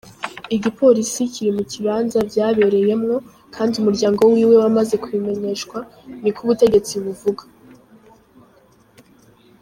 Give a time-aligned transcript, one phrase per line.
[0.55, 3.15] Igipolisi kiri mu kibanza vyabereyemwo
[3.55, 5.77] kandi umuryango wiwe wamaze kubimenyeshwa,
[6.21, 7.43] niko ubutegetsi buvuga.